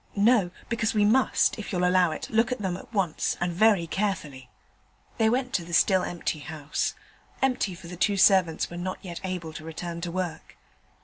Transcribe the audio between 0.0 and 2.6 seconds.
No? because we must, if you'll allow it, look at